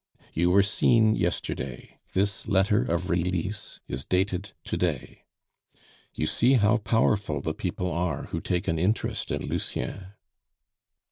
[0.33, 5.25] "You were seen yesterday, this letter of release is dated to day.
[6.15, 10.13] You see how powerful the people are who take an interest in Lucien."